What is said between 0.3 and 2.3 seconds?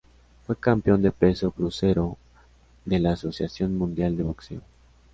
Fue campeón de peso crucero